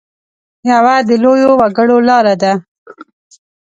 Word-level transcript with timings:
یوه 0.71 0.95
د 1.07 1.09
لویو 1.23 1.51
وګړو 1.61 1.97
لاره 2.09 2.33
ده. 2.41 2.51